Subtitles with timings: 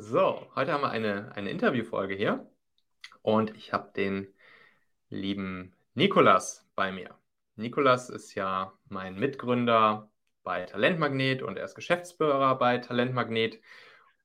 [0.00, 2.48] So, heute haben wir eine, eine Interviewfolge hier
[3.22, 4.28] und ich habe den
[5.10, 7.18] lieben Nikolas bei mir.
[7.56, 10.08] Nikolas ist ja mein Mitgründer
[10.44, 13.60] bei Talentmagnet und er ist Geschäftsführer bei Talentmagnet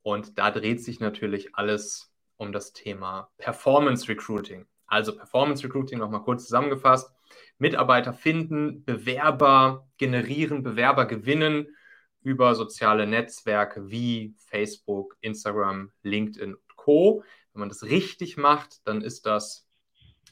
[0.04, 4.68] und da dreht sich natürlich alles um das Thema Performance Recruiting.
[4.86, 7.12] Also Performance Recruiting nochmal kurz zusammengefasst.
[7.58, 11.76] Mitarbeiter finden, Bewerber generieren, Bewerber gewinnen
[12.24, 17.24] über soziale Netzwerke wie Facebook, Instagram, LinkedIn und Co.
[17.54, 19.68] Wenn man das richtig macht, dann ist das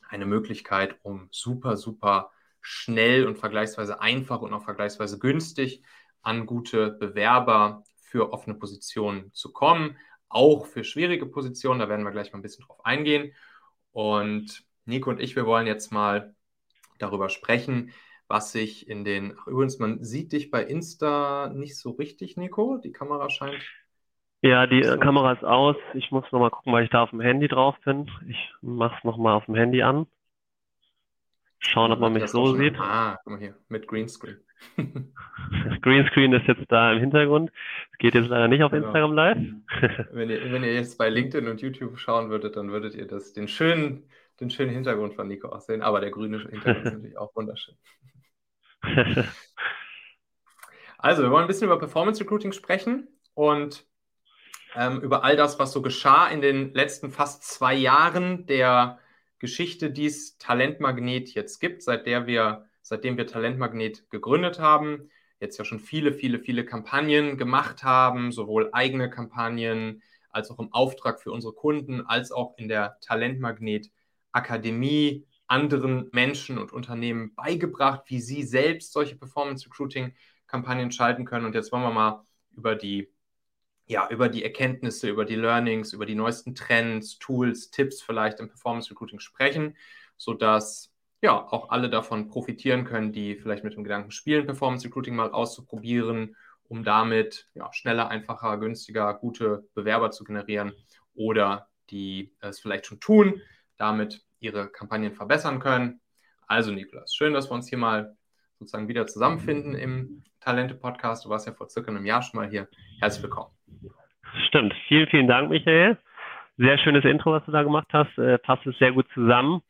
[0.09, 2.31] eine Möglichkeit, um super, super
[2.61, 5.83] schnell und vergleichsweise einfach und auch vergleichsweise günstig
[6.21, 9.97] an gute Bewerber für offene Positionen zu kommen.
[10.29, 13.33] Auch für schwierige Positionen, da werden wir gleich mal ein bisschen drauf eingehen.
[13.91, 16.35] Und Nico und ich, wir wollen jetzt mal
[16.99, 17.91] darüber sprechen,
[18.31, 19.35] was sich in den.
[19.37, 22.77] Ach, übrigens, man sieht dich bei Insta nicht so richtig, Nico.
[22.77, 23.61] Die Kamera scheint.
[24.41, 24.97] Ja, die so.
[24.97, 25.75] Kamera ist aus.
[25.93, 28.09] Ich muss nochmal gucken, weil ich da auf dem Handy drauf bin.
[28.27, 30.07] Ich mache es nochmal auf dem Handy an.
[31.59, 32.75] Schauen, ob man mich so sieht.
[32.79, 34.39] Ah, guck mal hier, mit Greenscreen.
[34.77, 37.51] Das Greenscreen ist jetzt da im Hintergrund.
[37.91, 38.87] Es geht jetzt leider nicht auf genau.
[38.87, 39.37] Instagram live.
[40.11, 43.33] Wenn ihr, wenn ihr jetzt bei LinkedIn und YouTube schauen würdet, dann würdet ihr das,
[43.33, 44.03] den schönen,
[44.39, 45.81] den schönen Hintergrund von Nico auch sehen.
[45.81, 47.75] Aber der grüne Hintergrund ist natürlich auch wunderschön.
[50.97, 53.85] also, wir wollen ein bisschen über Performance Recruiting sprechen und
[54.75, 58.99] ähm, über all das, was so geschah in den letzten fast zwei Jahren der
[59.39, 65.09] Geschichte, die es Talentmagnet jetzt gibt, seit der wir, seitdem wir Talentmagnet gegründet haben.
[65.39, 70.71] Jetzt ja schon viele, viele, viele Kampagnen gemacht haben, sowohl eigene Kampagnen als auch im
[70.71, 73.89] Auftrag für unsere Kunden, als auch in der Talentmagnet
[74.31, 80.13] Akademie anderen Menschen und Unternehmen beigebracht, wie sie selbst solche Performance Recruiting
[80.47, 81.45] Kampagnen schalten können.
[81.45, 82.23] Und jetzt wollen wir mal
[82.55, 83.09] über die
[83.87, 88.47] ja, über die Erkenntnisse, über die Learnings, über die neuesten Trends, Tools, Tipps vielleicht im
[88.47, 89.75] Performance Recruiting sprechen,
[90.15, 95.15] sodass ja auch alle davon profitieren können, die vielleicht mit dem Gedanken spielen, Performance Recruiting
[95.15, 100.71] mal auszuprobieren, um damit ja, schneller, einfacher, günstiger, gute Bewerber zu generieren
[101.13, 103.41] oder die es vielleicht schon tun,
[103.75, 106.01] damit ihre Kampagnen verbessern können.
[106.47, 108.15] Also Niklas, schön, dass wir uns hier mal
[108.59, 111.25] sozusagen wieder zusammenfinden im Talente-Podcast.
[111.25, 112.67] Du warst ja vor circa einem Jahr schon mal hier.
[112.99, 113.51] Herzlich willkommen.
[114.47, 114.73] Stimmt.
[114.87, 115.97] Vielen, vielen Dank, Michael.
[116.57, 118.17] Sehr schönes Intro, was du da gemacht hast.
[118.17, 119.61] Äh, passt es sehr gut zusammen.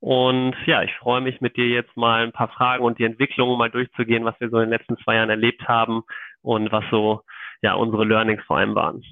[0.00, 3.58] Und ja, ich freue mich mit dir jetzt mal ein paar Fragen und die Entwicklungen
[3.58, 6.04] mal durchzugehen, was wir so in den letzten zwei Jahren erlebt haben
[6.42, 7.22] und was so
[7.62, 9.02] ja unsere Learnings vor allem waren.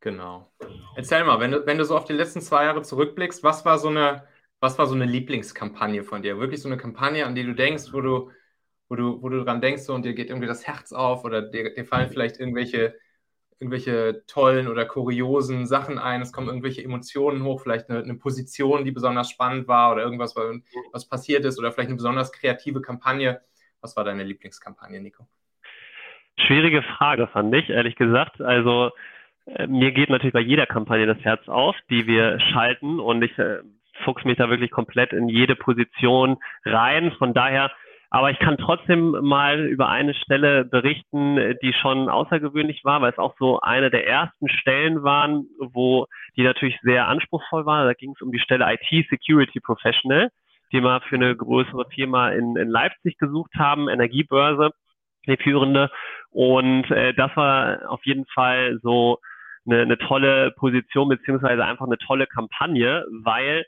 [0.00, 0.50] Genau.
[0.96, 3.78] Erzähl mal, wenn du, wenn du so auf die letzten zwei Jahre zurückblickst, was war
[3.78, 4.24] so eine,
[4.60, 6.38] was war so eine Lieblingskampagne von dir?
[6.38, 8.30] Wirklich so eine Kampagne, an die du denkst, wo du,
[8.88, 11.42] wo du, wo du dran denkst so, und dir geht irgendwie das Herz auf oder
[11.42, 12.94] dir, dir fallen vielleicht irgendwelche,
[13.58, 18.84] irgendwelche tollen oder kuriosen Sachen ein, es kommen irgendwelche Emotionen hoch, vielleicht eine, eine Position,
[18.84, 23.40] die besonders spannend war oder irgendwas, was passiert ist oder vielleicht eine besonders kreative Kampagne.
[23.80, 25.26] Was war deine Lieblingskampagne, Nico?
[26.36, 28.40] Schwierige Frage, fand ich, ehrlich gesagt.
[28.40, 28.90] Also
[29.66, 33.60] mir geht natürlich bei jeder Kampagne das Herz auf, die wir schalten und ich äh,
[34.04, 37.12] fuchs mich da wirklich komplett in jede Position rein.
[37.12, 37.70] Von daher,
[38.10, 43.18] aber ich kann trotzdem mal über eine Stelle berichten, die schon außergewöhnlich war, weil es
[43.18, 46.06] auch so eine der ersten Stellen waren, wo
[46.36, 47.84] die natürlich sehr anspruchsvoll war.
[47.84, 50.30] Da ging es um die Stelle IT Security Professional,
[50.72, 54.70] die wir für eine größere Firma in, in Leipzig gesucht haben, Energiebörse,
[55.26, 55.90] die führende.
[56.30, 59.18] Und äh, das war auf jeden Fall so
[59.68, 63.64] eine, eine tolle Position beziehungsweise einfach eine tolle Kampagne, weil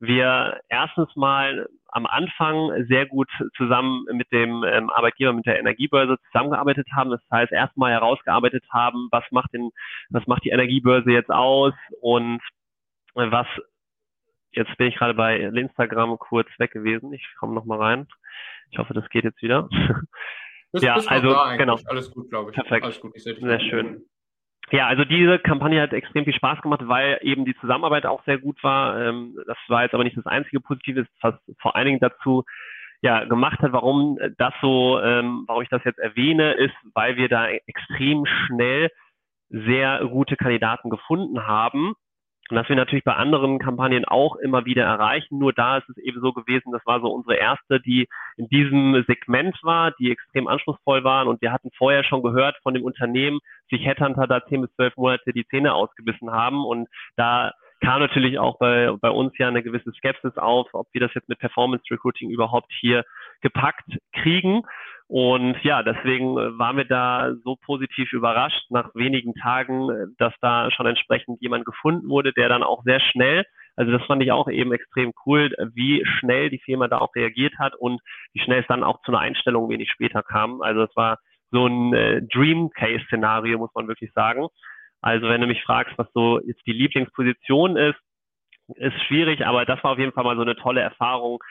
[0.00, 6.16] wir erstens mal am Anfang sehr gut zusammen mit dem ähm, Arbeitgeber, mit der Energiebörse
[6.26, 7.10] zusammengearbeitet haben.
[7.10, 9.70] Das heißt, erstmal herausgearbeitet haben, was macht den,
[10.10, 12.40] was macht die Energiebörse jetzt aus und
[13.14, 13.46] was,
[14.50, 17.12] jetzt bin ich gerade bei Instagram kurz weg gewesen.
[17.12, 18.08] Ich komme nochmal rein.
[18.70, 19.68] Ich hoffe, das geht jetzt wieder.
[20.72, 21.78] ja, also, genau.
[21.86, 22.56] Alles gut, glaube ich.
[22.56, 22.84] Perfekt.
[22.84, 23.12] Alles gut.
[23.14, 24.04] Ich Sehr schön.
[24.70, 28.38] Ja, also diese Kampagne hat extrem viel Spaß gemacht, weil eben die Zusammenarbeit auch sehr
[28.38, 29.00] gut war.
[29.00, 32.44] Ähm, das war jetzt aber nicht das einzige Positive, was vor allen Dingen dazu
[33.02, 37.28] ja, gemacht hat, warum das so, ähm, warum ich das jetzt erwähne, ist, weil wir
[37.28, 38.90] da extrem schnell
[39.50, 41.94] sehr gute Kandidaten gefunden haben
[42.50, 45.38] und das wir natürlich bei anderen Kampagnen auch immer wieder erreichen.
[45.38, 48.06] Nur da ist es eben so gewesen, das war so unsere erste, die
[48.36, 51.26] in diesem Segment war, die extrem anspruchsvoll waren.
[51.26, 54.94] Und wir hatten vorher schon gehört von dem Unternehmen, sich Headhunter da zehn bis zwölf
[54.96, 56.86] Monate die Zähne ausgebissen haben und
[57.16, 61.14] da kam natürlich auch bei, bei uns ja eine gewisse Skepsis auf, ob wir das
[61.14, 63.04] jetzt mit Performance Recruiting überhaupt hier
[63.40, 64.62] gepackt kriegen.
[65.06, 70.86] Und ja, deswegen waren wir da so positiv überrascht nach wenigen Tagen, dass da schon
[70.86, 73.44] entsprechend jemand gefunden wurde, der dann auch sehr schnell,
[73.76, 77.54] also das fand ich auch eben extrem cool, wie schnell die Firma da auch reagiert
[77.58, 78.00] hat und
[78.32, 80.62] wie schnell es dann auch zu einer Einstellung wenig später kam.
[80.62, 81.18] Also es war
[81.50, 84.48] so ein äh, Dream Case Szenario, muss man wirklich sagen.
[85.04, 87.98] Also wenn du mich fragst, was so jetzt die Lieblingsposition ist,
[88.76, 91.44] ist schwierig, aber das war auf jeden Fall mal so eine tolle Erfahrung,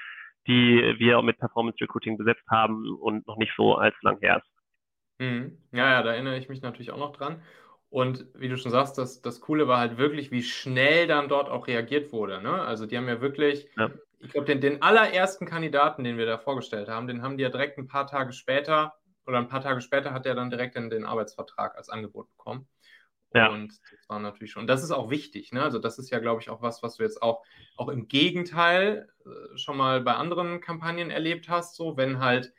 [0.47, 5.19] die wir mit Performance Recruiting besetzt haben und noch nicht so allzu lang her ist.
[5.19, 5.59] Mhm.
[5.71, 7.44] Ja, ja, da erinnere ich mich natürlich auch noch dran.
[7.91, 11.47] Und wie du schon sagst, das, das Coole war halt wirklich, wie schnell dann dort
[11.47, 12.41] auch reagiert wurde.
[12.41, 12.59] Ne?
[12.59, 13.91] Also die haben ja wirklich, ja.
[14.19, 17.49] ich glaube, den, den allerersten Kandidaten, den wir da vorgestellt haben, den haben die ja
[17.49, 18.95] direkt ein paar Tage später
[19.27, 22.67] oder ein paar Tage später hat er dann direkt den, den Arbeitsvertrag als Angebot bekommen.
[23.33, 23.50] Ja.
[23.50, 25.63] Und das war natürlich schon, und das ist auch wichtig, ne?
[25.63, 27.44] Also das ist ja, glaube ich, auch was, was du jetzt auch,
[27.75, 32.53] auch im Gegenteil äh, schon mal bei anderen Kampagnen erlebt hast, so wenn halt,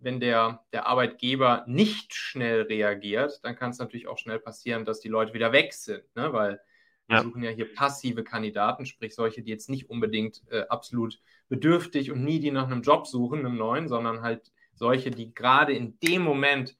[0.00, 4.98] wenn der, der Arbeitgeber nicht schnell reagiert, dann kann es natürlich auch schnell passieren, dass
[4.98, 6.32] die Leute wieder weg sind, ne?
[6.32, 6.60] Weil
[7.06, 7.22] wir ja.
[7.22, 12.24] suchen ja hier passive Kandidaten, sprich solche, die jetzt nicht unbedingt äh, absolut bedürftig und
[12.24, 16.22] nie die nach einem Job suchen, einem neuen, sondern halt solche, die gerade in dem
[16.22, 16.76] Moment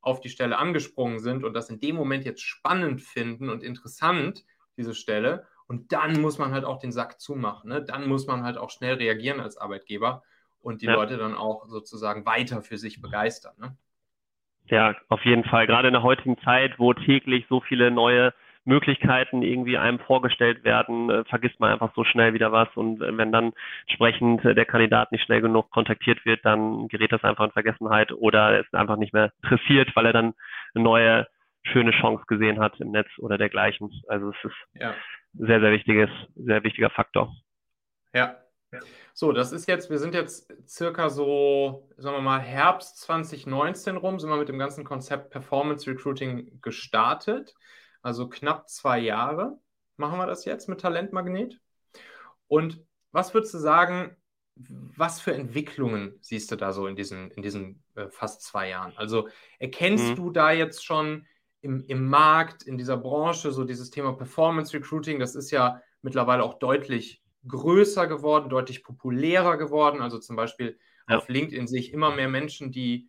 [0.00, 4.44] auf die Stelle angesprungen sind und das in dem Moment jetzt spannend finden und interessant,
[4.76, 5.46] diese Stelle.
[5.66, 7.68] Und dann muss man halt auch den Sack zumachen.
[7.68, 7.82] Ne?
[7.82, 10.22] Dann muss man halt auch schnell reagieren als Arbeitgeber
[10.60, 10.94] und die ja.
[10.94, 13.54] Leute dann auch sozusagen weiter für sich begeistern.
[13.58, 13.76] Ne?
[14.66, 15.66] Ja, auf jeden Fall.
[15.66, 18.32] Gerade in der heutigen Zeit, wo täglich so viele neue
[18.68, 22.68] Möglichkeiten irgendwie einem vorgestellt werden, äh, vergisst man einfach so schnell wieder was.
[22.74, 23.54] Und wenn dann
[23.86, 28.12] entsprechend äh, der Kandidat nicht schnell genug kontaktiert wird, dann gerät das einfach in Vergessenheit
[28.12, 30.34] oder ist einfach nicht mehr interessiert, weil er dann
[30.74, 31.26] eine neue
[31.62, 33.90] schöne Chance gesehen hat im Netz oder dergleichen.
[34.06, 34.94] Also es ist ja.
[35.32, 37.34] sehr, sehr wichtiges, sehr wichtiger Faktor.
[38.12, 38.36] Ja.
[39.14, 44.18] So, das ist jetzt, wir sind jetzt circa so, sagen wir mal, Herbst 2019 rum,
[44.18, 47.54] sind wir mit dem ganzen Konzept Performance Recruiting gestartet.
[48.02, 49.58] Also knapp zwei Jahre
[49.96, 51.60] machen wir das jetzt mit Talentmagnet.
[52.46, 54.16] Und was würdest du sagen,
[54.54, 58.92] was für Entwicklungen siehst du da so in diesen, in diesen äh, fast zwei Jahren?
[58.96, 59.28] Also
[59.58, 60.16] erkennst mhm.
[60.16, 61.26] du da jetzt schon
[61.60, 66.42] im, im Markt, in dieser Branche, so dieses Thema Performance Recruiting, das ist ja mittlerweile
[66.42, 70.00] auch deutlich größer geworden, deutlich populärer geworden.
[70.00, 70.78] Also zum Beispiel
[71.08, 71.18] ja.
[71.18, 73.08] auf LinkedIn sehe ich immer mehr Menschen, die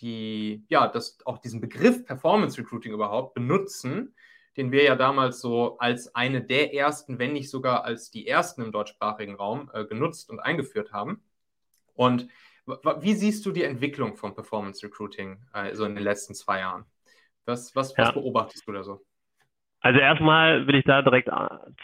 [0.00, 4.14] die ja das, auch diesen Begriff Performance Recruiting überhaupt benutzen,
[4.56, 8.62] den wir ja damals so als eine der ersten, wenn nicht sogar als die ersten
[8.62, 11.22] im deutschsprachigen Raum äh, genutzt und eingeführt haben.
[11.94, 12.28] Und
[13.00, 16.84] wie siehst du die Entwicklung von Performance Recruiting äh, so in den letzten zwei Jahren?
[17.44, 18.12] Was, was, was ja.
[18.12, 19.04] beobachtest du da so?
[19.86, 21.32] Also erstmal will ich da direkt äh,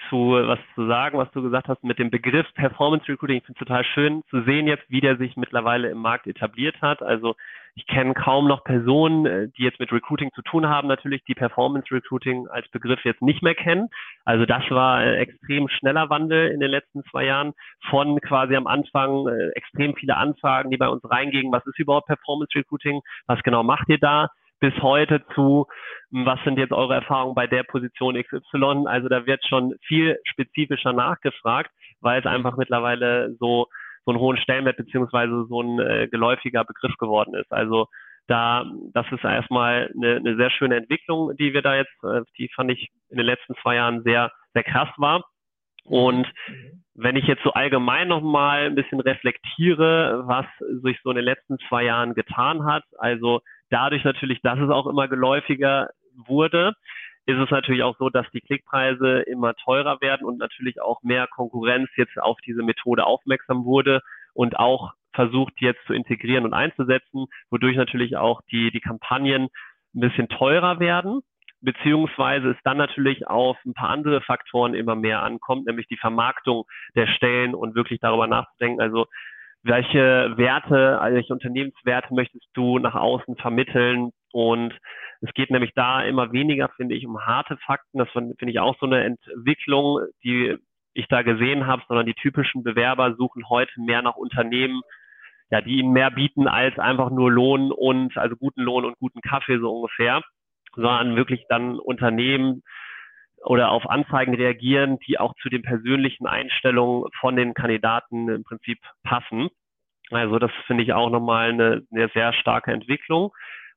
[0.09, 3.37] zu was zu sagen, was du gesagt hast mit dem Begriff Performance Recruiting.
[3.37, 6.83] Ich finde es total schön zu sehen jetzt, wie der sich mittlerweile im Markt etabliert
[6.83, 7.01] hat.
[7.01, 7.37] Also
[7.77, 11.37] ich kenne kaum noch Personen, äh, die jetzt mit Recruiting zu tun haben, natürlich die
[11.37, 13.89] Performance Recruiting als Begriff jetzt nicht mehr kennen.
[14.25, 17.53] Also das war äh, extrem schneller Wandel in den letzten zwei Jahren
[17.89, 21.53] von quasi am Anfang extrem viele Anfragen, die bei uns reingingen.
[21.53, 23.01] Was ist überhaupt Performance Recruiting?
[23.29, 24.31] Was genau macht ihr da?
[24.63, 25.67] Bis heute zu,
[26.13, 28.87] was sind jetzt eure Erfahrungen bei der Position XY?
[28.87, 33.67] Also da wird schon viel spezifischer nachgefragt, weil es einfach mittlerweile so,
[34.05, 37.51] so einen hohen Stellenwert beziehungsweise so ein äh, geläufiger Begriff geworden ist.
[37.53, 37.89] Also
[38.29, 38.65] da,
[38.95, 42.71] das ist erstmal eine, eine sehr schöne Entwicklung, die wir da jetzt, äh, die fand
[42.71, 45.25] ich in den letzten zwei Jahren sehr, sehr krass war.
[45.85, 46.27] Und
[46.95, 50.47] wenn ich jetzt so allgemein nochmal ein bisschen reflektiere, was
[50.83, 54.87] sich so in den letzten zwei Jahren getan hat, also dadurch natürlich, dass es auch
[54.87, 55.91] immer geläufiger
[56.27, 56.75] wurde,
[57.27, 61.27] ist es natürlich auch so, dass die Klickpreise immer teurer werden und natürlich auch mehr
[61.29, 64.01] Konkurrenz jetzt auf diese Methode aufmerksam wurde
[64.35, 69.49] und auch versucht jetzt zu integrieren und einzusetzen, wodurch natürlich auch die, die Kampagnen
[69.95, 71.21] ein bisschen teurer werden,
[71.63, 76.65] beziehungsweise es dann natürlich auf ein paar andere Faktoren immer mehr ankommt, nämlich die Vermarktung
[76.95, 79.07] der Stellen und wirklich darüber nachzudenken, also
[79.65, 84.11] welche Werte, welche Unternehmenswerte möchtest du nach außen vermitteln?
[84.33, 84.77] Und
[85.21, 87.99] es geht nämlich da immer weniger, finde ich, um harte Fakten.
[87.99, 90.57] Das finde ich auch so eine Entwicklung, die
[90.95, 94.83] ich da gesehen habe, sondern die typischen Bewerber suchen heute mehr nach Unternehmen,
[95.51, 99.21] ja, die ihnen mehr bieten als einfach nur Lohn und, also guten Lohn und guten
[99.21, 100.23] Kaffee so ungefähr,
[100.75, 102.63] sondern wirklich dann Unternehmen,
[103.45, 108.79] oder auf Anzeigen reagieren, die auch zu den persönlichen Einstellungen von den Kandidaten im Prinzip
[109.03, 109.49] passen.
[110.11, 113.33] Also das finde ich auch nochmal eine, eine sehr starke Entwicklung.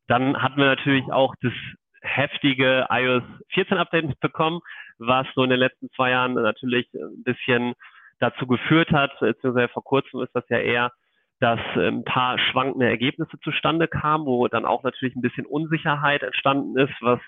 [0.08, 1.54] Dann hatten wir natürlich auch das
[2.02, 3.24] heftige iOS
[3.54, 4.60] 14 Update mitbekommen,
[5.00, 7.74] was so in den letzten zwei Jahren natürlich ein bisschen
[8.20, 10.92] dazu geführt hat, beziehungsweise vor kurzem ist das ja eher,
[11.40, 16.78] dass ein paar schwankende Ergebnisse zustande kamen, wo dann auch natürlich ein bisschen Unsicherheit entstanden
[16.78, 17.20] ist, was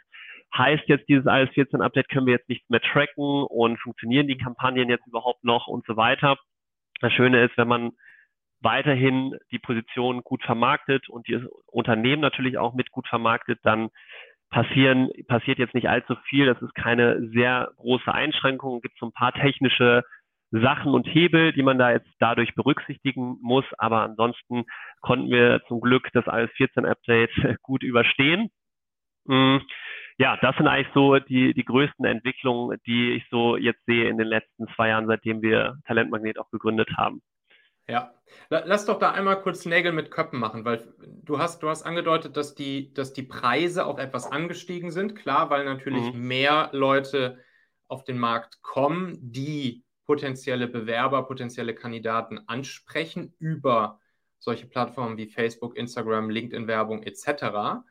[0.56, 4.38] heißt jetzt dieses iOS 14 Update können wir jetzt nicht mehr tracken und funktionieren die
[4.38, 6.38] Kampagnen jetzt überhaupt noch und so weiter.
[7.02, 7.92] Das Schöne ist, wenn man
[8.62, 13.90] weiterhin die Position gut vermarktet und die Unternehmen natürlich auch mit gut vermarktet, dann
[14.50, 16.46] passieren, passiert jetzt nicht allzu viel.
[16.46, 18.78] Das ist keine sehr große Einschränkung.
[18.78, 20.04] Es gibt so ein paar technische
[20.52, 23.66] Sachen und Hebel, die man da jetzt dadurch berücksichtigen muss.
[23.78, 24.66] Aber ansonsten
[25.02, 28.50] konnten wir zum Glück das iOS 14 Update gut überstehen.
[29.26, 29.58] Mm,
[30.18, 34.18] ja, das sind eigentlich so die, die größten Entwicklungen, die ich so jetzt sehe in
[34.18, 37.22] den letzten zwei Jahren, seitdem wir Talentmagnet auch gegründet haben.
[37.90, 38.14] Ja,
[38.50, 42.36] lass doch da einmal kurz Nägel mit Köppen machen, weil du hast, du hast angedeutet,
[42.36, 45.16] dass die, dass die Preise auch etwas angestiegen sind.
[45.16, 46.28] Klar, weil natürlich mhm.
[46.28, 47.40] mehr Leute
[47.88, 54.00] auf den Markt kommen, die potenzielle Bewerber, potenzielle Kandidaten ansprechen über
[54.40, 57.84] solche Plattformen wie Facebook, Instagram, LinkedIn-Werbung etc.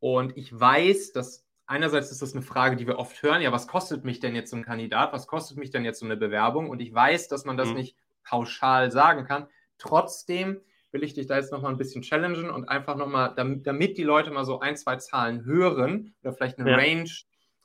[0.00, 3.68] Und ich weiß, dass einerseits ist das eine Frage, die wir oft hören, ja, was
[3.68, 6.68] kostet mich denn jetzt so ein Kandidat, was kostet mich denn jetzt so eine Bewerbung?
[6.68, 7.76] Und ich weiß, dass man das mhm.
[7.76, 9.46] nicht pauschal sagen kann.
[9.78, 13.96] Trotzdem will ich dich da jetzt nochmal ein bisschen challengen und einfach nochmal, damit, damit
[13.98, 16.76] die Leute mal so ein, zwei Zahlen hören oder vielleicht eine ja.
[16.76, 17.10] Range,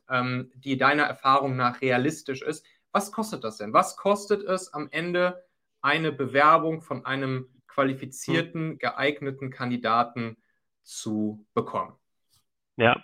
[0.10, 2.64] ähm, die deiner Erfahrung nach realistisch ist.
[2.98, 3.74] Was kostet das denn?
[3.74, 5.46] Was kostet es am Ende,
[5.84, 10.36] eine Bewerbung von einem qualifizierten, geeigneten Kandidaten
[10.82, 11.96] zu bekommen?
[12.76, 13.00] Ja,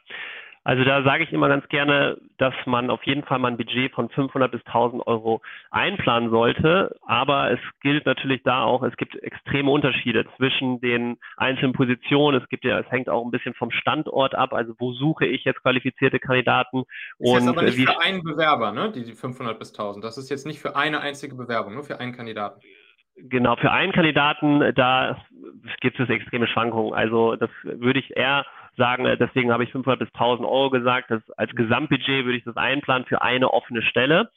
[0.65, 3.91] also da sage ich immer ganz gerne, dass man auf jeden Fall mal ein Budget
[3.93, 5.41] von 500 bis 1000 Euro
[5.71, 6.95] einplanen sollte.
[7.05, 12.41] Aber es gilt natürlich da auch, es gibt extreme Unterschiede zwischen den einzelnen Positionen.
[12.41, 14.53] Es gibt ja, es hängt auch ein bisschen vom Standort ab.
[14.53, 16.83] Also wo suche ich jetzt qualifizierte Kandidaten?
[17.19, 18.91] Das ist aber nicht für einen Bewerber, ne?
[18.93, 20.03] Die 500 bis 1000.
[20.03, 22.61] Das ist jetzt nicht für eine einzige Bewerbung, nur für einen Kandidaten.
[23.15, 25.23] Genau, für einen Kandidaten, da
[25.81, 26.93] gibt es extreme Schwankungen.
[26.93, 28.43] Also das würde ich eher
[28.77, 31.11] sagen, äh, deswegen habe ich 500 bis 1000 Euro gesagt.
[31.11, 34.29] Das, als Gesamtbudget würde ich das einplanen für eine offene Stelle.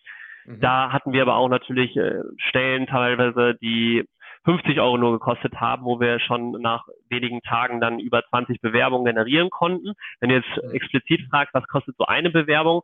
[0.45, 0.61] Mhm.
[0.61, 4.05] Da hatten wir aber auch natürlich äh, Stellen teilweise, die
[4.45, 9.05] 50 Euro nur gekostet haben, wo wir schon nach wenigen Tagen dann über 20 Bewerbungen
[9.05, 9.95] generieren konnten.
[10.21, 10.73] Wenn ihr jetzt mhm.
[10.73, 12.83] explizit fragt, was kostet so eine Bewerbung,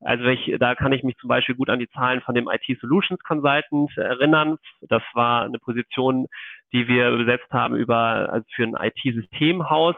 [0.00, 2.80] also ich, da kann ich mich zum Beispiel gut an die Zahlen von dem IT
[2.80, 4.58] Solutions Consultant erinnern.
[4.82, 6.26] Das war eine Position,
[6.72, 9.96] die wir besetzt haben über also für ein IT-Systemhaus.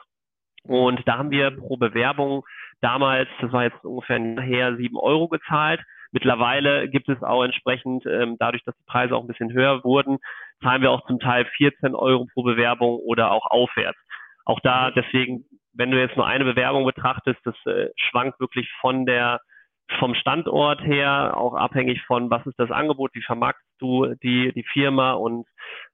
[0.65, 2.45] Und da haben wir pro Bewerbung
[2.81, 5.81] damals, das war jetzt ungefähr nachher, sieben Euro gezahlt.
[6.11, 10.19] Mittlerweile gibt es auch entsprechend, ähm, dadurch, dass die Preise auch ein bisschen höher wurden,
[10.63, 13.99] zahlen wir auch zum Teil 14 Euro pro Bewerbung oder auch aufwärts.
[14.45, 19.05] Auch da deswegen, wenn du jetzt nur eine Bewerbung betrachtest, das äh, schwankt wirklich von
[19.05, 19.41] der
[19.99, 24.65] vom Standort her, auch abhängig von, was ist das Angebot, wie vermarktest du die, die
[24.65, 25.47] Firma und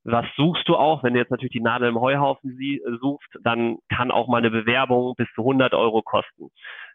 [0.02, 1.02] was suchst du auch.
[1.02, 4.50] Wenn du jetzt natürlich die Nadel im Heuhaufen sie, suchst, dann kann auch mal eine
[4.50, 6.50] Bewerbung bis zu 100 Euro kosten.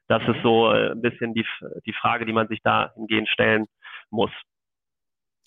[0.07, 1.45] Das ist so äh, ein bisschen die,
[1.85, 3.67] die Frage, die man sich da hingehend stellen
[4.09, 4.31] muss.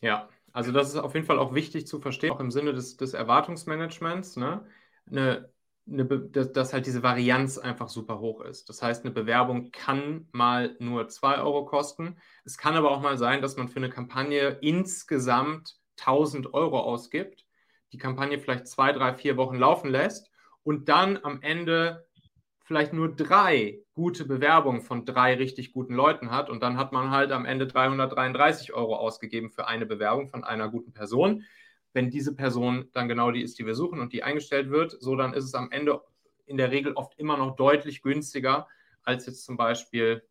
[0.00, 2.96] Ja, also das ist auf jeden Fall auch wichtig zu verstehen, auch im Sinne des,
[2.96, 4.36] des Erwartungsmanagements.
[4.36, 4.64] Ne?
[5.10, 5.50] Eine
[5.88, 8.68] eine, dass, dass, halt diese Varianz einfach super hoch ist.
[8.68, 12.16] Das heißt, eine Bewerbung kann mal nur 2 Euro kosten.
[12.44, 17.46] Es kann aber auch mal sein, dass man für eine Kampagne insgesamt 1000 Euro ausgibt,
[17.92, 20.30] die Kampagne vielleicht zwei, drei, vier Wochen laufen lässt
[20.62, 22.06] und dann am Ende
[22.64, 27.10] vielleicht nur drei gute Bewerbungen von drei richtig guten Leuten hat und dann hat man
[27.10, 31.44] halt am Ende 333 Euro ausgegeben für eine Bewerbung von einer guten Person
[31.92, 35.16] wenn diese Person dann genau die ist, die wir suchen und die eingestellt wird, so
[35.16, 36.00] dann ist es am Ende
[36.46, 38.68] in der Regel oft immer noch deutlich günstiger
[39.02, 40.22] als jetzt zum Beispiel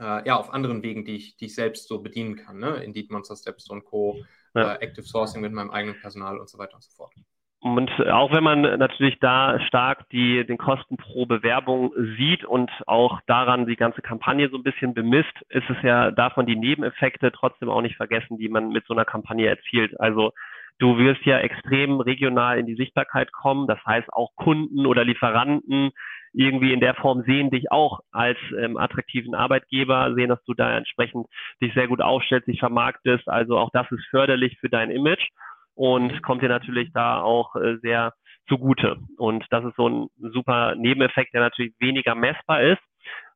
[0.00, 2.58] äh, ja, auf anderen Wegen, die ich, die ich selbst so bedienen kann.
[2.58, 2.82] Ne?
[2.82, 4.24] Indeed, Monster Steps und Co.,
[4.54, 4.74] ja.
[4.74, 7.12] äh, Active Sourcing mit meinem eigenen Personal und so weiter und so fort.
[7.60, 13.22] Und auch wenn man natürlich da stark die, den Kosten pro Bewerbung sieht und auch
[13.26, 17.70] daran die ganze Kampagne so ein bisschen bemisst, ist es ja, man die Nebeneffekte trotzdem
[17.70, 19.98] auch nicht vergessen, die man mit so einer Kampagne erzielt.
[19.98, 20.32] Also
[20.78, 23.66] Du wirst ja extrem regional in die Sichtbarkeit kommen.
[23.66, 25.92] Das heißt, auch Kunden oder Lieferanten
[26.34, 30.76] irgendwie in der Form sehen dich auch als ähm, attraktiven Arbeitgeber, sehen, dass du da
[30.76, 31.26] entsprechend
[31.62, 33.28] dich sehr gut aufstellst, dich vermarktest.
[33.28, 35.28] Also auch das ist förderlich für dein Image
[35.74, 36.22] und mhm.
[36.22, 38.12] kommt dir natürlich da auch äh, sehr
[38.48, 38.98] zugute.
[39.16, 42.82] Und das ist so ein super Nebeneffekt, der natürlich weniger messbar ist,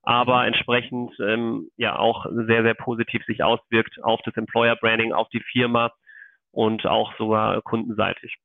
[0.02, 0.49] aber mhm.
[0.49, 5.42] entsprechend ähm, ja auch sehr, sehr positiv sich auswirkt auf das Employer Branding, auf die
[5.52, 5.92] Firma
[6.50, 8.38] und auch sogar kundenseitig.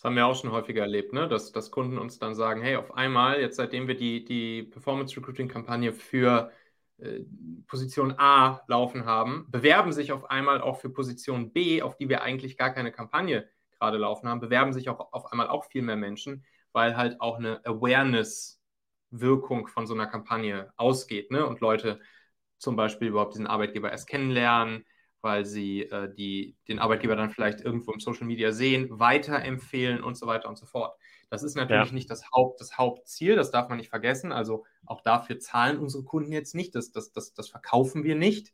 [0.00, 1.28] Das haben wir auch schon häufiger erlebt, ne?
[1.28, 5.14] dass, dass Kunden uns dann sagen, hey, auf einmal, jetzt seitdem wir die, die Performance
[5.14, 6.50] Recruiting Kampagne für
[6.96, 7.20] äh,
[7.66, 12.22] Position A laufen haben, bewerben sich auf einmal auch für Position B, auf die wir
[12.22, 13.46] eigentlich gar keine Kampagne
[13.78, 17.38] gerade laufen haben, bewerben sich auch auf einmal auch viel mehr Menschen, weil halt auch
[17.38, 21.44] eine Awareness-Wirkung von so einer Kampagne ausgeht ne?
[21.44, 22.00] und Leute
[22.56, 24.86] zum Beispiel überhaupt diesen Arbeitgeber erst kennenlernen,
[25.22, 30.16] weil sie äh, die, den Arbeitgeber dann vielleicht irgendwo im Social Media sehen, weiterempfehlen und
[30.16, 30.96] so weiter und so fort.
[31.28, 31.94] Das ist natürlich ja.
[31.94, 34.32] nicht das, Haupt, das Hauptziel, das darf man nicht vergessen.
[34.32, 38.52] Also auch dafür zahlen unsere Kunden jetzt nicht, das, das, das, das verkaufen wir nicht.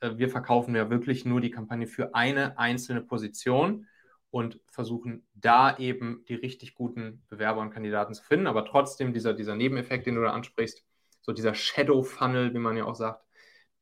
[0.00, 3.86] Äh, wir verkaufen ja wirklich nur die Kampagne für eine einzelne Position
[4.30, 8.46] und versuchen da eben die richtig guten Bewerber und Kandidaten zu finden.
[8.46, 10.84] Aber trotzdem dieser, dieser Nebeneffekt, den du da ansprichst,
[11.20, 13.24] so dieser Shadow Funnel, wie man ja auch sagt,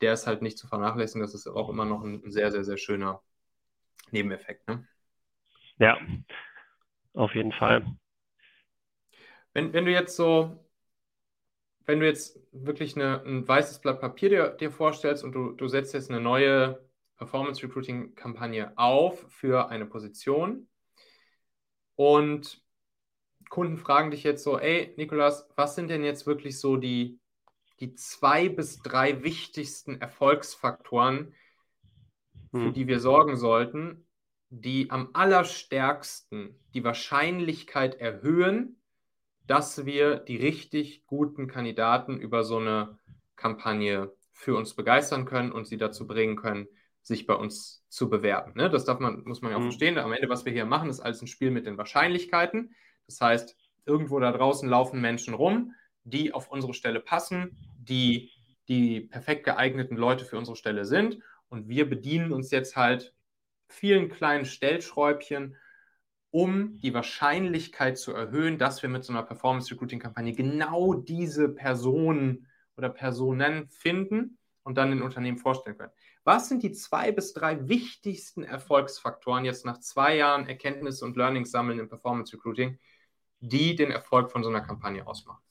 [0.01, 1.23] der ist halt nicht zu vernachlässigen.
[1.23, 3.23] Das ist auch immer noch ein sehr, sehr, sehr schöner
[4.11, 4.67] Nebeneffekt.
[4.69, 4.87] Ne?
[5.79, 5.99] Ja,
[7.15, 7.85] auf jeden Fall.
[9.53, 10.65] Wenn, wenn du jetzt so,
[11.87, 15.69] wenn du jetzt wirklich eine, ein weißes Blatt Papier dir, dir vorstellst und du, du
[15.69, 16.85] setzt jetzt eine neue
[17.17, 20.69] Performance Recruiting Kampagne auf für eine Position
[21.97, 22.63] und
[23.49, 27.19] Kunden fragen dich jetzt so, ey, Nikolas, was sind denn jetzt wirklich so die
[27.81, 31.35] die zwei bis drei wichtigsten Erfolgsfaktoren,
[32.51, 32.73] für hm.
[32.73, 34.07] die wir sorgen sollten,
[34.51, 38.77] die am allerstärksten die Wahrscheinlichkeit erhöhen,
[39.47, 42.99] dass wir die richtig guten Kandidaten über so eine
[43.37, 46.69] Kampagne für uns begeistern können und sie dazu bringen können,
[47.03, 48.53] sich bei uns zu bewerben.
[48.55, 48.71] Ne?
[48.71, 49.67] Das darf man, muss man ja auch mhm.
[49.67, 49.99] verstehen.
[49.99, 52.75] Am Ende, was wir hier machen, ist alles ein Spiel mit den Wahrscheinlichkeiten.
[53.07, 53.57] Das heißt,
[53.87, 55.75] irgendwo da draußen laufen Menschen rum,
[56.11, 58.31] die auf unsere Stelle passen, die
[58.69, 61.19] die perfekt geeigneten Leute für unsere Stelle sind.
[61.49, 63.15] Und wir bedienen uns jetzt halt
[63.69, 65.57] vielen kleinen Stellschräubchen,
[66.31, 71.49] um die Wahrscheinlichkeit zu erhöhen, dass wir mit so einer Performance Recruiting Kampagne genau diese
[71.49, 72.47] Personen
[72.77, 75.93] oder Personen finden und dann den Unternehmen vorstellen können.
[76.25, 81.51] Was sind die zwei bis drei wichtigsten Erfolgsfaktoren jetzt nach zwei Jahren Erkenntnisse und Learnings
[81.51, 82.79] sammeln im Performance Recruiting,
[83.41, 85.48] die den Erfolg von so einer Kampagne ausmachen?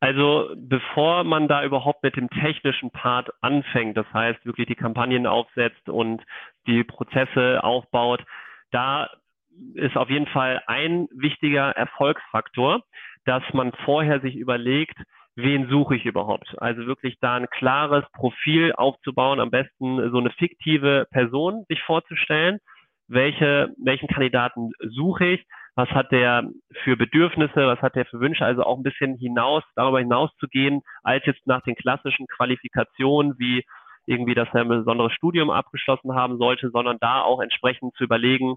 [0.00, 5.26] Also bevor man da überhaupt mit dem technischen Part anfängt, das heißt wirklich die Kampagnen
[5.26, 6.22] aufsetzt und
[6.66, 8.22] die Prozesse aufbaut,
[8.70, 9.08] da
[9.74, 12.82] ist auf jeden Fall ein wichtiger Erfolgsfaktor,
[13.24, 14.98] dass man vorher sich überlegt,
[15.36, 16.54] wen suche ich überhaupt?
[16.58, 22.58] Also wirklich da ein klares Profil aufzubauen, am besten so eine fiktive Person sich vorzustellen.
[23.08, 25.46] Welche, welchen Kandidaten suche ich?
[25.76, 26.48] Was hat der
[26.84, 30.46] für Bedürfnisse, was hat der für Wünsche, also auch ein bisschen hinaus, darüber hinaus zu
[30.46, 33.64] gehen, als jetzt nach den klassischen Qualifikationen, wie
[34.06, 38.56] irgendwie, dass er ein besonderes Studium abgeschlossen haben sollte, sondern da auch entsprechend zu überlegen,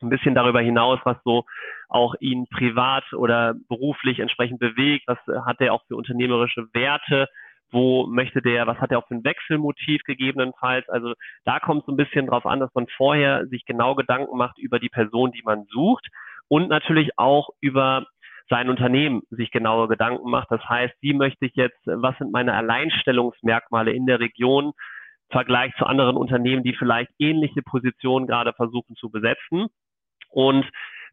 [0.00, 1.44] ein bisschen darüber hinaus, was so
[1.88, 7.28] auch ihn privat oder beruflich entsprechend bewegt, was hat er auch für unternehmerische Werte,
[7.70, 10.88] wo möchte der, was hat er auch für ein Wechselmotiv gegebenenfalls.
[10.88, 11.14] Also
[11.44, 14.78] da kommt es ein bisschen drauf an, dass man vorher sich genau Gedanken macht über
[14.78, 16.06] die Person, die man sucht
[16.48, 18.06] und natürlich auch über
[18.48, 20.50] sein Unternehmen sich genaue Gedanken macht.
[20.50, 24.72] Das heißt, wie möchte ich jetzt, was sind meine Alleinstellungsmerkmale in der Region im
[25.30, 29.66] Vergleich zu anderen Unternehmen, die vielleicht ähnliche Positionen gerade versuchen zu besetzen?
[30.30, 30.64] Und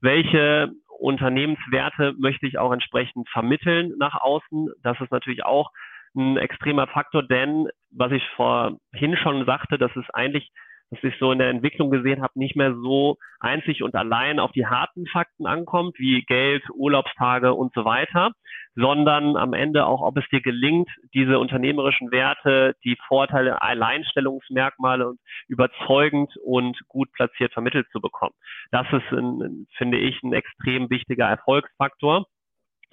[0.01, 4.69] welche Unternehmenswerte möchte ich auch entsprechend vermitteln nach außen?
[4.83, 5.71] Das ist natürlich auch
[6.15, 10.51] ein extremer Faktor, denn was ich vorhin schon sagte, das ist eigentlich
[10.93, 14.51] dass ich so in der Entwicklung gesehen habe, nicht mehr so einzig und allein auf
[14.51, 18.31] die harten Fakten ankommt, wie Geld, Urlaubstage und so weiter,
[18.75, 25.19] sondern am Ende auch, ob es dir gelingt, diese unternehmerischen Werte, die Vorteile, Alleinstellungsmerkmale und
[25.47, 28.33] überzeugend und gut platziert vermittelt zu bekommen.
[28.71, 32.25] Das ist, ein, finde ich, ein extrem wichtiger Erfolgsfaktor.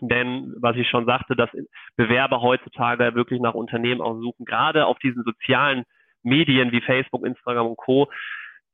[0.02, 1.50] Denn was ich schon sagte, dass
[1.96, 5.84] Bewerber heutzutage wirklich nach Unternehmen auch suchen, gerade auf diesen sozialen
[6.22, 8.11] Medien wie Facebook, Instagram und Co.,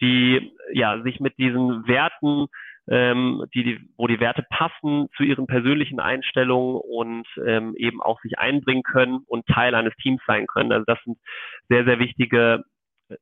[0.01, 2.47] die ja sich mit diesen Werten,
[2.89, 8.21] ähm, die, die, wo die Werte passen zu ihren persönlichen Einstellungen und ähm, eben auch
[8.21, 10.73] sich einbringen können und Teil eines Teams sein können.
[10.73, 11.19] Also das sind
[11.69, 12.65] sehr, sehr wichtige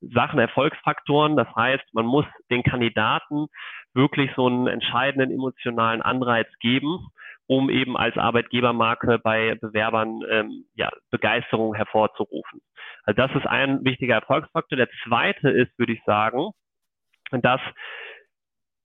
[0.00, 1.36] Sachen, Erfolgsfaktoren.
[1.36, 3.46] Das heißt, man muss den Kandidaten
[3.94, 7.08] wirklich so einen entscheidenden emotionalen Anreiz geben,
[7.46, 12.60] um eben als Arbeitgebermarke bei Bewerbern ähm, ja, Begeisterung hervorzurufen.
[13.04, 14.76] Also das ist ein wichtiger Erfolgsfaktor.
[14.76, 16.50] Der zweite ist, würde ich sagen,
[17.30, 17.60] dass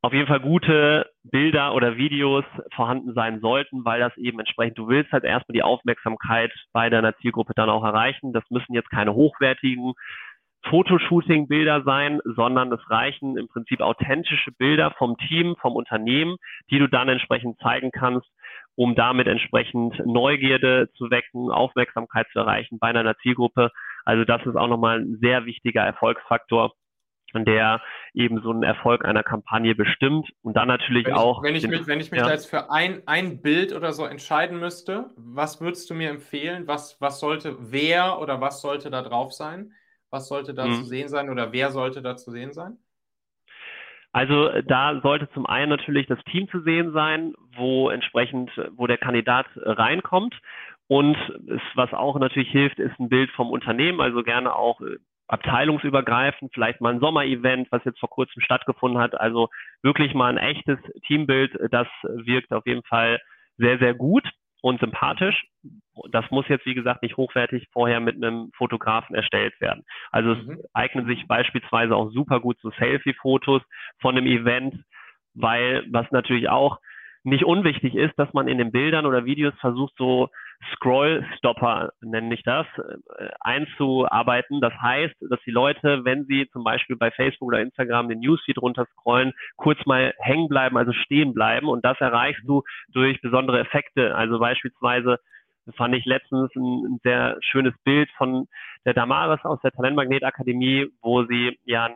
[0.02, 4.88] auf jeden Fall gute Bilder oder Videos vorhanden sein sollten, weil das eben entsprechend, du
[4.88, 8.32] willst halt erstmal die Aufmerksamkeit bei deiner Zielgruppe dann auch erreichen.
[8.32, 9.94] Das müssen jetzt keine hochwertigen
[10.70, 16.38] Fotoshooting-Bilder sein, sondern es reichen im Prinzip authentische Bilder vom Team, vom Unternehmen,
[16.70, 18.28] die du dann entsprechend zeigen kannst,
[18.80, 23.72] um damit entsprechend Neugierde zu wecken, Aufmerksamkeit zu erreichen bei einer Zielgruppe.
[24.06, 26.72] Also das ist auch nochmal ein sehr wichtiger Erfolgsfaktor,
[27.34, 27.82] der
[28.14, 31.44] eben so einen Erfolg einer Kampagne bestimmt und dann natürlich wenn ich, auch.
[31.44, 32.30] Wenn ich mich, wenn ich mich ja.
[32.30, 36.66] jetzt für ein, ein Bild oder so entscheiden müsste, was würdest du mir empfehlen?
[36.66, 39.74] Was, was sollte, wer oder was sollte da drauf sein?
[40.10, 40.76] Was sollte da hm.
[40.76, 42.78] zu sehen sein oder wer sollte da zu sehen sein?
[44.12, 48.98] Also da sollte zum einen natürlich das Team zu sehen sein, wo entsprechend, wo der
[48.98, 50.36] Kandidat reinkommt.
[50.88, 51.16] Und
[51.48, 56.52] es, was auch natürlich hilft, ist ein Bild vom Unternehmen, also gerne auch äh, abteilungsübergreifend,
[56.52, 59.14] vielleicht mal ein Sommerevent, was jetzt vor kurzem stattgefunden hat.
[59.20, 59.50] Also
[59.84, 63.20] wirklich mal ein echtes Teambild, das wirkt auf jeden Fall
[63.58, 64.28] sehr, sehr gut
[64.62, 65.46] und sympathisch.
[66.12, 69.84] Das muss jetzt, wie gesagt, nicht hochwertig vorher mit einem Fotografen erstellt werden.
[70.12, 70.52] Also mhm.
[70.52, 73.62] es eignen sich beispielsweise auch super gut zu Selfie-Fotos
[74.00, 74.76] von einem Event,
[75.34, 76.80] weil was natürlich auch
[77.24, 80.30] nicht unwichtig ist, dass man in den Bildern oder Videos versucht, so
[80.76, 84.62] Scroll-Stopper, nenne ich das, äh, einzuarbeiten.
[84.62, 88.58] Das heißt, dass die Leute, wenn sie zum Beispiel bei Facebook oder Instagram den Newsfeed
[88.62, 91.70] runterscrollen, kurz mal hängen bleiben, also stehen bleiben.
[91.70, 94.16] Und das erreichst du durch besondere Effekte.
[94.16, 95.20] Also beispielsweise
[95.76, 98.48] fand ich letztens ein, sehr schönes Bild von
[98.86, 101.90] der Damaris aus der Talentmagnet-Akademie, wo sie ja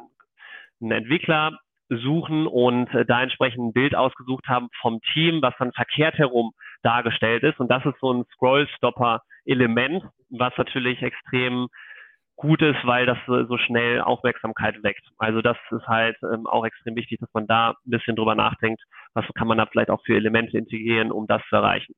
[0.81, 5.73] einen Entwickler suchen und äh, da entsprechend ein Bild ausgesucht haben vom Team, was dann
[5.73, 7.59] verkehrt herum dargestellt ist.
[7.59, 11.67] Und das ist so ein Scroll-Stopper-Element, was natürlich extrem
[12.35, 15.07] gut ist, weil das so schnell Aufmerksamkeit weckt.
[15.17, 18.81] Also das ist halt ähm, auch extrem wichtig, dass man da ein bisschen drüber nachdenkt,
[19.13, 21.93] was kann man da vielleicht auch für Elemente integrieren, um das zu erreichen.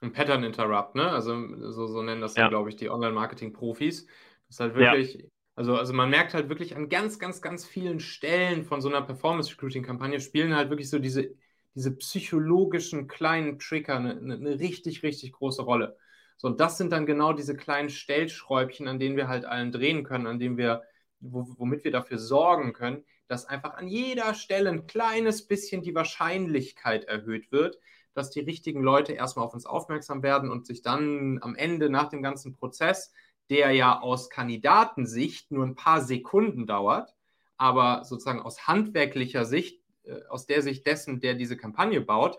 [0.00, 1.10] Ein Pattern Interrupt, ne?
[1.10, 1.34] Also
[1.70, 2.48] so, so nennen das ja.
[2.48, 4.06] glaube ich, die Online-Marketing-Profis.
[4.06, 5.20] Das ist halt wirklich, ja.
[5.56, 9.00] also, also man merkt halt wirklich an ganz, ganz, ganz vielen Stellen von so einer
[9.00, 11.34] Performance-Recruiting-Kampagne spielen halt wirklich so diese
[11.74, 15.96] diese psychologischen kleinen Trigger eine, eine, richtig, richtig große Rolle.
[16.36, 20.04] So, und das sind dann genau diese kleinen Stellschräubchen, an denen wir halt allen drehen
[20.04, 20.82] können, an denen wir,
[21.20, 27.04] womit wir dafür sorgen können, dass einfach an jeder Stelle ein kleines bisschen die Wahrscheinlichkeit
[27.04, 27.78] erhöht wird,
[28.14, 32.08] dass die richtigen Leute erstmal auf uns aufmerksam werden und sich dann am Ende nach
[32.08, 33.12] dem ganzen Prozess,
[33.50, 37.14] der ja aus Kandidatensicht nur ein paar Sekunden dauert,
[37.56, 39.83] aber sozusagen aus handwerklicher Sicht
[40.28, 42.38] aus der Sicht dessen, der diese Kampagne baut,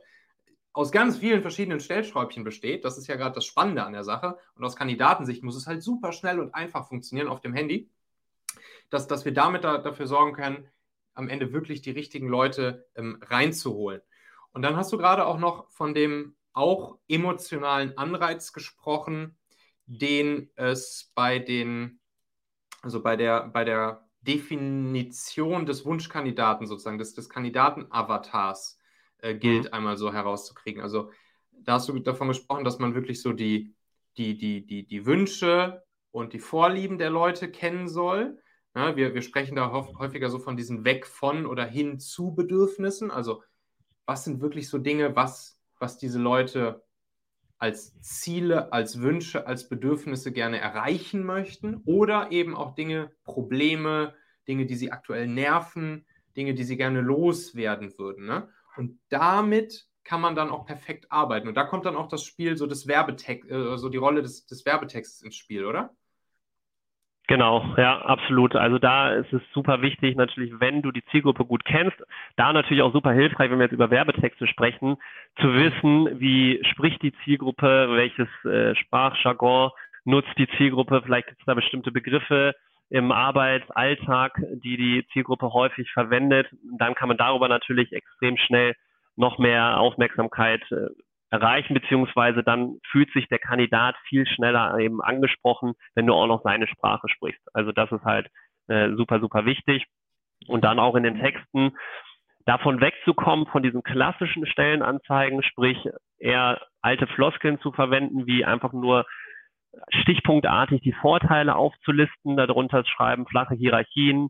[0.75, 2.83] aus ganz vielen verschiedenen Stellschräubchen besteht.
[2.83, 4.37] Das ist ja gerade das Spannende an der Sache.
[4.55, 7.89] Und aus Kandidatensicht muss es halt super schnell und einfach funktionieren auf dem Handy,
[8.89, 10.67] dass, dass wir damit da, dafür sorgen können,
[11.13, 14.01] am Ende wirklich die richtigen Leute ähm, reinzuholen.
[14.51, 19.37] Und dann hast du gerade auch noch von dem auch emotionalen Anreiz gesprochen,
[19.85, 21.99] den es bei den,
[22.81, 28.79] also bei der, bei der Definition des Wunschkandidaten sozusagen, des, des Kandidaten-Avatars
[29.19, 29.73] äh, gilt, mhm.
[29.73, 30.81] einmal so herauszukriegen.
[30.81, 31.11] Also
[31.51, 33.75] da hast du davon gesprochen, dass man wirklich so die,
[34.17, 38.37] die, die, die, die Wünsche und die Vorlieben der Leute kennen soll.
[38.75, 43.11] Ja, wir, wir sprechen da häufiger so von diesen Weg von oder hin zu Bedürfnissen.
[43.11, 43.41] Also
[44.05, 46.84] was sind wirklich so Dinge, was, was diese Leute
[47.57, 54.13] als Ziele, als Wünsche, als Bedürfnisse gerne erreichen möchten oder eben auch Dinge, Probleme,
[54.47, 58.25] Dinge, die sie aktuell nerven, Dinge, die sie gerne loswerden würden.
[58.25, 58.49] Ne?
[58.75, 61.47] Und damit kann man dann auch perfekt arbeiten.
[61.47, 64.45] Und da kommt dann auch das Spiel, so das Werbetext, äh, so die Rolle des,
[64.45, 65.95] des Werbetextes ins Spiel, oder?
[67.27, 68.55] Genau, ja, absolut.
[68.55, 71.97] Also da ist es super wichtig, natürlich, wenn du die Zielgruppe gut kennst,
[72.35, 74.97] da natürlich auch super hilfreich, wenn wir jetzt über Werbetexte sprechen,
[75.41, 79.71] zu wissen, wie spricht die Zielgruppe, welches äh, Sprachjargon
[80.03, 82.53] nutzt die Zielgruppe, vielleicht gibt es da bestimmte Begriffe
[82.91, 86.47] im Arbeitsalltag, die die Zielgruppe häufig verwendet.
[86.77, 88.75] Dann kann man darüber natürlich extrem schnell
[89.15, 90.89] noch mehr Aufmerksamkeit äh,
[91.31, 96.43] erreichen, beziehungsweise dann fühlt sich der Kandidat viel schneller eben angesprochen, wenn du auch noch
[96.43, 97.41] seine Sprache sprichst.
[97.53, 98.29] Also das ist halt
[98.67, 99.85] äh, super, super wichtig.
[100.47, 101.75] Und dann auch in den Texten
[102.45, 105.77] davon wegzukommen, von diesen klassischen Stellenanzeigen, sprich
[106.19, 109.05] eher alte Floskeln zu verwenden, wie einfach nur
[109.89, 114.29] stichpunktartig die Vorteile aufzulisten, darunter schreiben flache Hierarchien,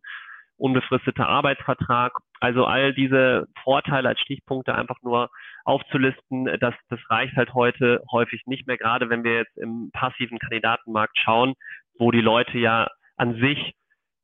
[0.58, 2.13] unbefristeter Arbeitsvertrag.
[2.45, 5.31] Also all diese Vorteile als Stichpunkte einfach nur
[5.63, 10.38] aufzulisten, das, das reicht halt heute häufig nicht mehr, gerade wenn wir jetzt im passiven
[10.38, 11.55] Kandidatenmarkt schauen,
[11.97, 13.73] wo die Leute ja an sich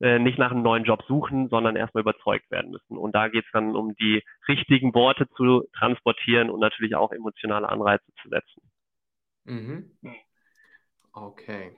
[0.02, 2.96] äh, nicht nach einem neuen Job suchen, sondern erstmal überzeugt werden müssen.
[2.96, 7.70] Und da geht es dann um die richtigen Worte zu transportieren und natürlich auch emotionale
[7.70, 8.62] Anreize zu setzen.
[9.46, 9.92] Mhm.
[11.12, 11.76] Okay.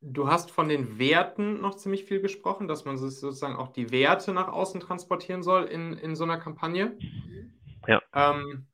[0.00, 4.32] Du hast von den Werten noch ziemlich viel gesprochen, dass man sozusagen auch die Werte
[4.32, 6.96] nach außen transportieren soll in, in so einer Kampagne.
[7.86, 8.00] Ja.
[8.14, 8.66] Ähm,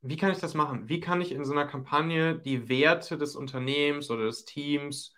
[0.00, 0.88] wie kann ich das machen?
[0.88, 5.14] Wie kann ich in so einer Kampagne die Werte des Unternehmens oder des Teams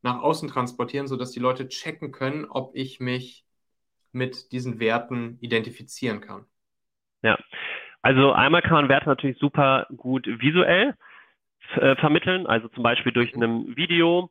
[0.00, 3.44] nach außen transportieren, sodass die Leute checken können, ob ich mich
[4.12, 6.46] mit diesen Werten identifizieren kann?
[7.22, 7.38] Ja,
[8.00, 10.94] also einmal kann man Werte natürlich super gut visuell
[11.76, 14.30] äh, vermitteln, also zum Beispiel durch ein Video.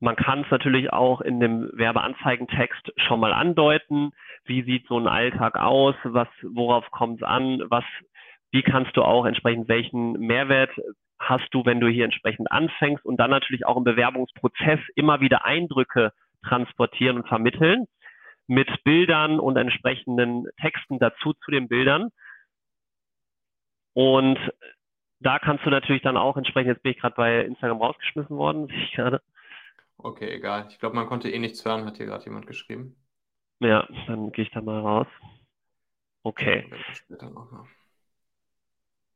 [0.00, 4.12] Man kann es natürlich auch in dem Werbeanzeigentext schon mal andeuten.
[4.44, 5.94] Wie sieht so ein Alltag aus?
[6.04, 7.62] Was, worauf kommt es an?
[7.68, 7.84] Was,
[8.50, 10.70] wie kannst du auch entsprechend welchen Mehrwert
[11.18, 15.44] hast du, wenn du hier entsprechend anfängst und dann natürlich auch im Bewerbungsprozess immer wieder
[15.44, 17.86] Eindrücke transportieren und vermitteln
[18.46, 22.08] mit Bildern und entsprechenden Texten dazu zu den Bildern.
[23.94, 24.38] Und
[25.20, 28.66] da kannst du natürlich dann auch entsprechend, jetzt bin ich gerade bei Instagram rausgeschmissen worden,
[28.68, 29.20] sehe ich gerade.
[30.02, 30.66] Okay, egal.
[30.70, 32.96] Ich glaube, man konnte eh nichts hören, hat hier gerade jemand geschrieben.
[33.60, 35.06] Ja, dann gehe ich da mal raus.
[36.22, 36.70] Okay.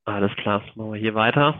[0.04, 1.58] Alles klar, machen wir hier weiter.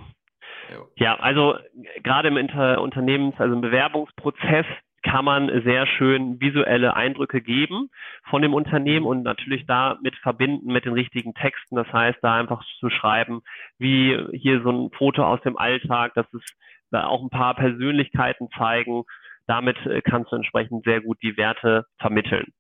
[0.97, 1.59] Ja, also
[2.03, 4.67] gerade im Inter Unternehmens-, also im Bewerbungsprozess
[5.03, 7.91] kann man sehr schön visuelle Eindrücke geben
[8.31, 11.77] von dem Unternehmen und natürlich damit verbinden mit den richtigen Texten.
[11.77, 13.43] Das heißt, da einfach zu schreiben,
[13.79, 16.55] wie hier so ein Foto aus dem Alltag, dass es da
[17.03, 19.05] auch ein paar Persönlichkeiten zeigen.
[19.47, 22.53] Damit äh, kannst du entsprechend sehr gut die Werte vermitteln.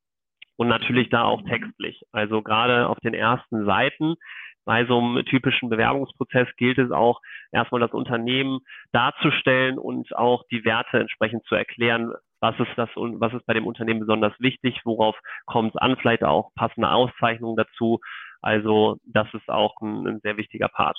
[0.57, 2.03] Und natürlich da auch textlich.
[2.13, 4.17] Also gerade auf den ersten Seiten
[4.65, 7.21] bei so einem typischen Bewerbungsprozess gilt es auch,
[7.53, 8.61] erstmal das Unternehmen
[8.93, 13.55] darzustellen und auch die Werte entsprechend zu erklären, was ist das und was ist bei
[13.55, 15.17] dem Unternehmen besonders wichtig, worauf
[15.47, 18.01] kommt es an, vielleicht auch passende Auszeichnungen dazu.
[18.43, 20.99] Also das ist auch ein, ein sehr wichtiger Part.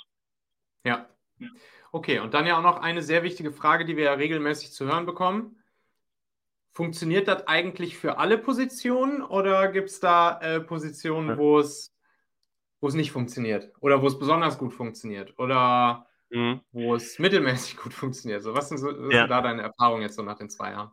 [0.84, 1.06] Ja.
[1.92, 4.86] Okay, und dann ja auch noch eine sehr wichtige Frage, die wir ja regelmäßig zu
[4.86, 5.56] hören bekommen.
[6.72, 11.96] Funktioniert das eigentlich für alle Positionen oder gibt es da äh, Positionen, wo es
[12.80, 16.60] wo es nicht funktioniert oder wo es besonders gut funktioniert oder mhm.
[16.72, 18.42] wo es mittelmäßig gut funktioniert.
[18.42, 19.20] So, was sind, so, was ja.
[19.20, 20.90] sind da deine Erfahrungen jetzt so nach den zwei Jahren?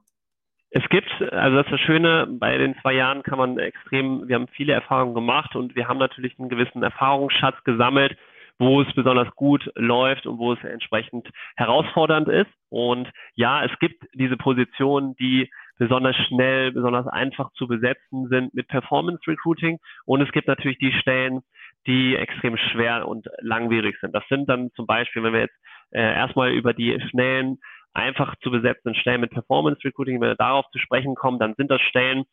[0.76, 4.36] Es gibt, also das ist das Schöne, bei den zwei Jahren kann man extrem, wir
[4.36, 8.18] haben viele Erfahrungen gemacht und wir haben natürlich einen gewissen Erfahrungsschatz gesammelt,
[8.64, 12.50] wo es besonders gut läuft und wo es entsprechend herausfordernd ist.
[12.70, 18.68] Und ja, es gibt diese Positionen, die besonders schnell, besonders einfach zu besetzen sind mit
[18.68, 19.80] Performance Recruiting.
[20.06, 21.42] Und es gibt natürlich die Stellen,
[21.86, 24.16] die extrem schwer und langwierig sind.
[24.16, 25.60] Das sind dann zum Beispiel, wenn wir jetzt
[25.92, 27.60] äh, erstmal über die schnellen,
[27.94, 31.70] einfach zu besetzenden Stellen mit Performance Recruiting, wenn wir darauf zu sprechen kommen, dann sind
[31.70, 32.24] das Stellen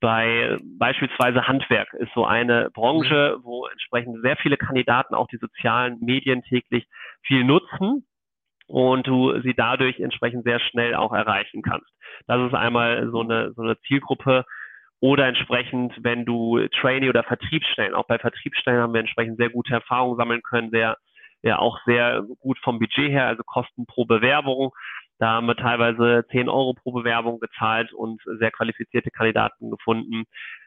[0.00, 5.98] bei beispielsweise Handwerk ist so eine Branche, wo entsprechend sehr viele Kandidaten auch die sozialen
[6.00, 6.86] Medien täglich
[7.22, 8.06] viel nutzen
[8.66, 11.88] und du sie dadurch entsprechend sehr schnell auch erreichen kannst.
[12.26, 14.44] Das ist einmal so eine, so eine Zielgruppe,
[15.04, 19.74] oder entsprechend, wenn du Trainee oder Vertriebsstellen, auch bei Vertriebsstellen haben wir entsprechend sehr gute
[19.74, 20.96] Erfahrungen sammeln können, sehr,
[21.42, 24.72] ja auch sehr gut vom Budget her, also Kosten pro Bewerbung.
[25.18, 30.24] Da haben wir teilweise 10 Euro pro Bewerbung gezahlt und sehr qualifizierte Kandidaten gefunden.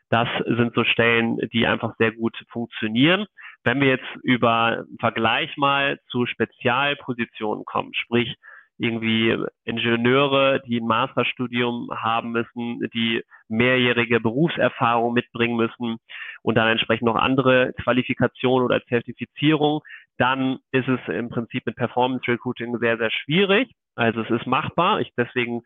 [0.10, 3.26] Das sind so Stellen, die einfach sehr gut funktionieren.
[3.64, 8.36] Wenn wir jetzt über Vergleich mal zu Spezialpositionen kommen, sprich
[8.78, 15.98] irgendwie Ingenieure, die ein Masterstudium haben müssen, die mehrjährige Berufserfahrung mitbringen müssen
[16.44, 19.82] und dann entsprechend noch andere Qualifikationen oder Zertifizierung,
[20.18, 23.72] dann ist es im Prinzip mit Performance Recruiting sehr, sehr schwierig.
[23.98, 25.02] Also es ist machbar.
[25.02, 25.64] Ich deswegen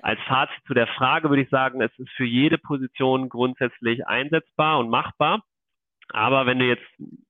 [0.00, 4.78] als Fazit zu der Frage würde ich sagen, es ist für jede Position grundsätzlich einsetzbar
[4.78, 5.42] und machbar.
[6.10, 6.84] Aber wenn du jetzt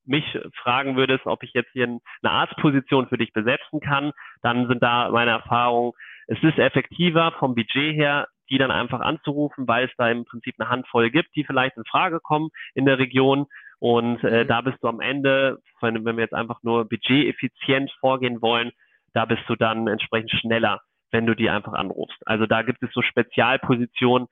[0.04, 0.24] mich
[0.62, 4.12] fragen würdest, ob ich jetzt hier eine Arztposition für dich besetzen kann,
[4.42, 5.92] dann sind da meine Erfahrungen,
[6.26, 10.54] es ist effektiver vom Budget her, die dann einfach anzurufen, weil es da im Prinzip
[10.58, 13.46] eine Handvoll gibt, die vielleicht in Frage kommen in der Region.
[13.78, 14.48] Und äh, mhm.
[14.48, 18.72] da bist du am Ende, wenn wir jetzt einfach nur budgeteffizient vorgehen wollen,
[19.14, 22.18] da bist du dann entsprechend schneller, wenn du die einfach anrufst.
[22.26, 24.28] Also da gibt es so Spezialpositionen,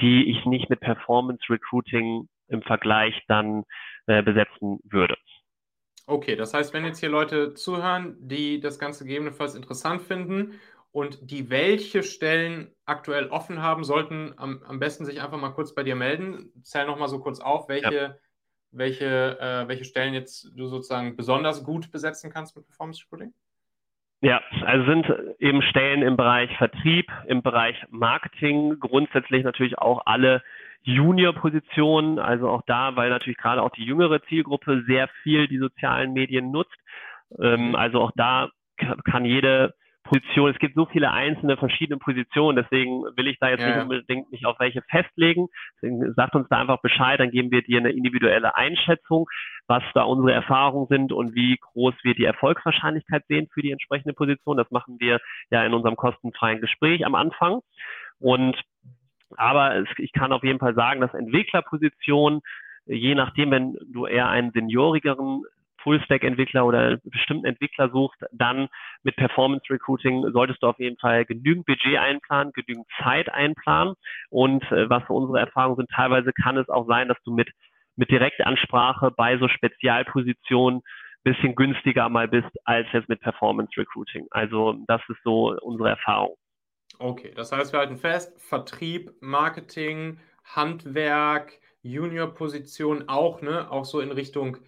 [0.00, 3.64] die ich nicht mit Performance Recruiting im Vergleich dann
[4.06, 5.16] äh, besetzen würde.
[6.06, 10.60] Okay, das heißt, wenn jetzt hier Leute zuhören, die das Ganze gegebenenfalls interessant finden
[10.92, 15.74] und die welche Stellen aktuell offen haben, sollten am, am besten sich einfach mal kurz
[15.74, 16.52] bei dir melden.
[16.62, 18.16] Zähl nochmal so kurz auf, welche, ja.
[18.70, 23.32] welche, äh, welche Stellen jetzt du sozusagen besonders gut besetzen kannst mit Performance Recruiting.
[24.24, 25.06] Ja, also sind
[25.38, 30.42] eben Stellen im Bereich Vertrieb, im Bereich Marketing, grundsätzlich natürlich auch alle
[30.84, 36.14] Junior-Positionen, also auch da, weil natürlich gerade auch die jüngere Zielgruppe sehr viel die sozialen
[36.14, 36.78] Medien nutzt.
[37.38, 38.48] Ähm, also auch da
[39.04, 40.50] kann jede Position.
[40.50, 44.30] Es gibt so viele einzelne verschiedene Positionen, deswegen will ich da jetzt ja, nicht unbedingt
[44.30, 45.48] mich auf welche festlegen.
[45.76, 49.26] Deswegen sagt uns da einfach Bescheid, dann geben wir dir eine individuelle Einschätzung,
[49.66, 54.14] was da unsere Erfahrungen sind und wie groß wir die Erfolgswahrscheinlichkeit sehen für die entsprechende
[54.14, 54.56] Position.
[54.56, 57.60] Das machen wir ja in unserem kostenfreien Gespräch am Anfang.
[58.20, 58.60] Und
[59.36, 62.40] aber es, ich kann auf jeden Fall sagen, dass Entwicklerpositionen,
[62.86, 65.42] je nachdem, wenn du eher einen seniorigeren
[65.84, 68.68] Full-Stack-Entwickler oder einen bestimmten Entwickler suchst, dann
[69.04, 73.94] mit Performance Recruiting solltest du auf jeden Fall genügend Budget einplanen, genügend Zeit einplanen.
[74.30, 77.48] Und äh, was für unsere Erfahrungen sind, teilweise kann es auch sein, dass du mit,
[77.94, 80.82] mit Direktansprache bei so Spezialpositionen
[81.22, 84.26] bisschen günstiger mal bist als jetzt mit Performance Recruiting.
[84.30, 86.36] Also das ist so unsere Erfahrung.
[86.98, 93.70] Okay, das heißt, wir halten fest, Vertrieb, Marketing, Handwerk, Junior-Position auch, ne?
[93.70, 94.58] Auch so in Richtung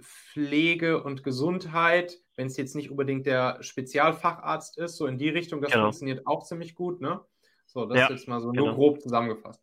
[0.00, 5.60] Pflege und Gesundheit, wenn es jetzt nicht unbedingt der Spezialfacharzt ist, so in die Richtung,
[5.60, 5.84] das genau.
[5.84, 7.20] funktioniert auch ziemlich gut, ne?
[7.66, 8.66] So, das ja, ist jetzt mal so genau.
[8.66, 9.62] nur grob zusammengefasst.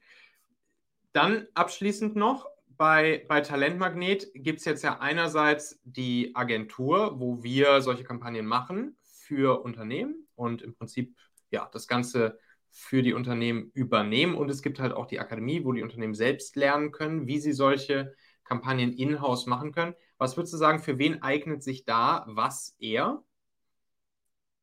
[1.12, 7.82] Dann abschließend noch, bei, bei Talentmagnet gibt es jetzt ja einerseits die Agentur, wo wir
[7.82, 11.16] solche Kampagnen machen für Unternehmen und im Prinzip
[11.52, 12.38] ja das Ganze
[12.70, 14.36] für die Unternehmen übernehmen.
[14.36, 17.54] Und es gibt halt auch die Akademie, wo die Unternehmen selbst lernen können, wie sie
[17.54, 18.14] solche
[18.46, 19.96] Kampagnen in-house machen können.
[20.18, 23.20] Was würdest du sagen, für wen eignet sich da was eher?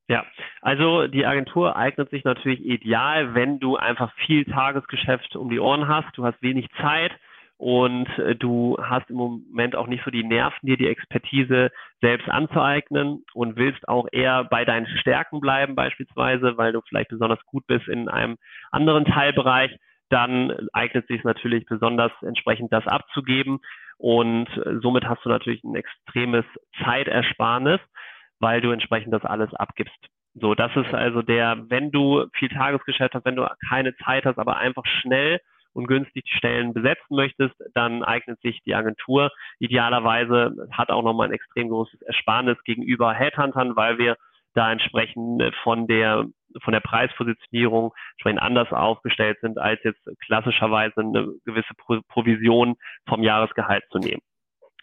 [0.07, 0.25] Ja,
[0.61, 5.87] also die Agentur eignet sich natürlich ideal, wenn du einfach viel Tagesgeschäft um die Ohren
[5.87, 7.11] hast, du hast wenig Zeit
[7.57, 12.27] und äh, du hast im Moment auch nicht so die Nerven, dir die Expertise selbst
[12.27, 17.65] anzueignen und willst auch eher bei deinen Stärken bleiben beispielsweise, weil du vielleicht besonders gut
[17.67, 18.37] bist in einem
[18.71, 19.71] anderen Teilbereich
[20.13, 23.59] dann eignet sich natürlich besonders entsprechend das abzugeben.
[23.97, 24.47] Und
[24.81, 26.45] somit hast du natürlich ein extremes
[26.83, 27.79] Zeitersparnis,
[28.39, 29.97] weil du entsprechend das alles abgibst.
[30.35, 34.37] So, das ist also der, wenn du viel Tagesgeschäft hast, wenn du keine Zeit hast,
[34.37, 35.39] aber einfach schnell
[35.73, 41.29] und günstig die Stellen besetzen möchtest, dann eignet sich die Agentur idealerweise, hat auch nochmal
[41.29, 44.15] ein extrem großes Ersparnis gegenüber Headhuntern, weil wir
[44.53, 46.25] da entsprechend von der
[46.61, 52.75] von der Preispositionierung entsprechend anders aufgestellt sind, als jetzt klassischerweise eine gewisse Pro Provision
[53.07, 54.21] vom Jahresgehalt zu nehmen.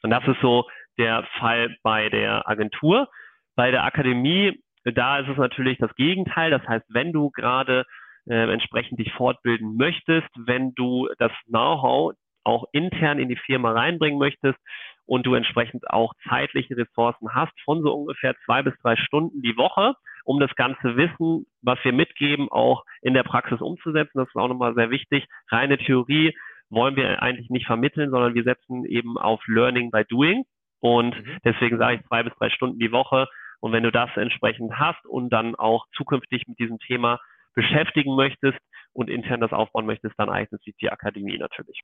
[0.02, 0.64] Und das ist so
[0.98, 3.08] der Fall bei der Agentur.
[3.54, 6.50] Bei der Akademie, da ist es natürlich das Gegenteil.
[6.50, 7.84] Das heißt, wenn du gerade
[8.28, 14.18] äh, entsprechend dich fortbilden möchtest, wenn du das Know-how auch intern in die Firma reinbringen
[14.18, 14.58] möchtest
[15.06, 19.56] und du entsprechend auch zeitliche Ressourcen hast von so ungefähr zwei bis drei Stunden die
[19.56, 24.18] Woche, um das ganze Wissen, was wir mitgeben, auch in der Praxis umzusetzen.
[24.18, 25.26] Das ist auch nochmal sehr wichtig.
[25.50, 26.32] Reine Theorie
[26.68, 30.44] wollen wir eigentlich nicht vermitteln, sondern wir setzen eben auf Learning by Doing.
[30.78, 31.38] Und mhm.
[31.44, 33.26] deswegen sage ich zwei bis drei Stunden die Woche.
[33.60, 37.18] Und wenn du das entsprechend hast und dann auch zukünftig mit diesem Thema
[37.54, 38.58] beschäftigen möchtest
[38.92, 41.80] und intern das aufbauen möchtest, dann eignet sich die Akademie natürlich.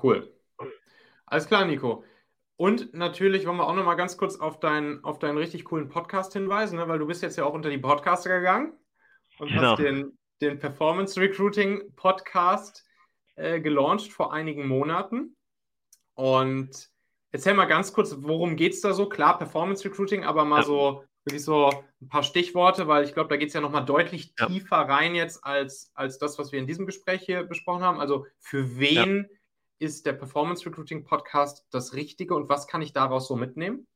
[0.00, 0.32] Cool.
[1.26, 2.04] Alles klar, Nico.
[2.56, 5.88] Und natürlich wollen wir auch noch mal ganz kurz auf deinen, auf deinen richtig coolen
[5.88, 6.86] Podcast hinweisen, ne?
[6.86, 8.74] weil du bist jetzt ja auch unter die Podcaster gegangen
[9.38, 9.72] und genau.
[9.72, 12.84] hast den, den Performance Recruiting Podcast
[13.34, 15.36] äh, gelauncht vor einigen Monaten.
[16.14, 16.90] Und
[17.32, 19.08] erzähl mal ganz kurz, worum geht es da so?
[19.08, 20.64] Klar, Performance Recruiting, aber mal ja.
[20.64, 23.80] so wirklich so ein paar Stichworte, weil ich glaube, da geht es ja noch mal
[23.80, 24.46] deutlich ja.
[24.46, 28.00] tiefer rein jetzt als, als das, was wir in diesem Gespräch hier besprochen haben.
[28.00, 29.36] Also für wen ja
[29.82, 33.88] ist der Performance Recruiting Podcast das Richtige und was kann ich daraus so mitnehmen?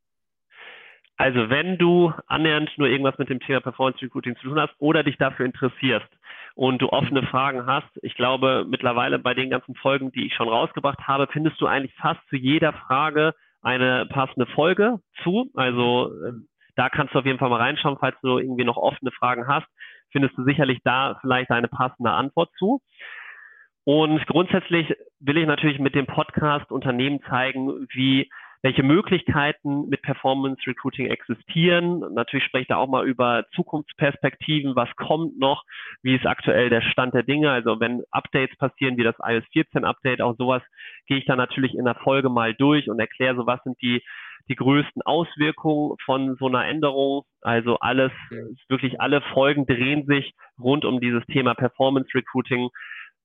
[1.17, 5.05] Also wenn du annähernd nur irgendwas mit dem Thema Performance Recruiting zu tun hast oder
[5.05, 6.09] dich dafür interessierst
[6.57, 10.49] und du offene Fragen hast, ich glaube mittlerweile bei den ganzen Folgen, die ich schon
[10.49, 15.51] rausgebracht habe, findest du eigentlich fast zu jeder Frage eine passende Folge zu.
[15.55, 16.13] Also
[16.75, 19.69] da kannst du auf jeden Fall mal reinschauen, falls du irgendwie noch offene Fragen hast,
[20.11, 22.81] findest du sicherlich da vielleicht eine passende Antwort zu.
[23.87, 28.29] Und grundsätzlich will ich natürlich mit dem Podcast Unternehmen zeigen, wie
[28.61, 32.01] welche Möglichkeiten mit Performance Recruiting existieren.
[32.15, 35.63] Natürlich spreche ich da auch mal über Zukunftsperspektiven, was kommt noch,
[36.03, 37.53] wie ist aktuell der Stand der Dinge.
[37.53, 40.63] Also wenn Updates passieren, wie das iOS 14 Update, auch sowas
[41.07, 44.03] gehe ich da natürlich in der Folge mal durch und erkläre so, was sind die,
[44.49, 47.23] die größten Auswirkungen von so einer Änderung.
[47.41, 48.11] Also alles,
[48.69, 52.71] wirklich alle Folgen drehen sich rund um dieses Thema Performance Recruiting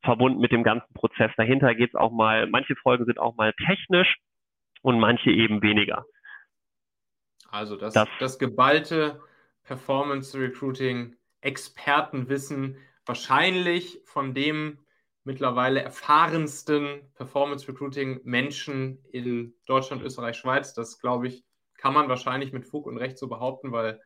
[0.04, 1.32] verbunden mit dem ganzen Prozess.
[1.38, 4.18] Dahinter geht es auch mal, manche Folgen sind auch mal technisch
[4.82, 6.06] und manche eben weniger.
[7.50, 9.22] Also das, das, das geballte
[9.64, 14.80] Performance Recruiting Expertenwissen, wahrscheinlich von dem
[15.24, 20.74] mittlerweile erfahrensten Performance Recruiting Menschen in Deutschland, Österreich, Schweiz.
[20.74, 21.44] Das glaube ich,
[21.78, 24.00] kann man wahrscheinlich mit Fug und Recht so behaupten, weil